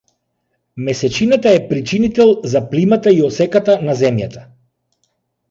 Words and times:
Месечината 0.77 1.49
е 1.49 1.67
причинител 1.69 2.33
за 2.43 2.69
плимата 2.69 3.13
и 3.19 3.21
осеката 3.29 3.77
на 3.91 3.95
Земјата. 4.01 4.45